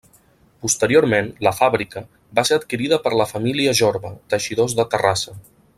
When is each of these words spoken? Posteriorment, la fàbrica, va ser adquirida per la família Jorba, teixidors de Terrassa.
Posteriorment, 0.65 1.29
la 1.47 1.53
fàbrica, 1.57 2.03
va 2.39 2.45
ser 2.51 2.59
adquirida 2.61 3.01
per 3.05 3.15
la 3.23 3.31
família 3.35 3.75
Jorba, 3.83 4.15
teixidors 4.35 4.79
de 4.81 4.93
Terrassa. 4.95 5.41